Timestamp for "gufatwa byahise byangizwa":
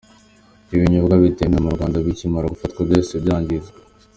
2.53-3.77